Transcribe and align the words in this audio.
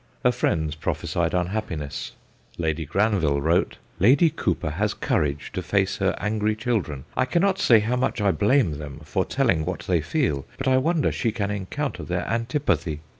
Her 0.25 0.31
friends 0.31 0.73
prophesied 0.73 1.35
unhappiness. 1.35 2.13
Lady 2.57 2.87
Granville 2.87 3.39
wrote:' 3.39 3.77
Lady 4.07 4.31
Cowper 4.31 4.71
has 4.71 4.95
courage 4.95 5.51
to 5.53 5.61
face 5.61 5.97
her 5.97 6.15
angry 6.19 6.55
children. 6.55 7.05
I 7.15 7.25
cannot 7.25 7.59
say 7.59 7.81
how 7.81 7.97
much 7.97 8.19
I 8.19 8.31
blame 8.31 8.79
them 8.79 9.01
for 9.03 9.25
telling 9.25 9.63
what 9.63 9.81
they 9.81 10.01
feel, 10.01 10.47
but 10.57 10.67
I 10.67 10.77
wonder 10.77 11.11
she 11.11 11.31
can 11.31 11.51
encounter 11.51 12.01
their 12.01 12.27
antipathy. 12.27 13.01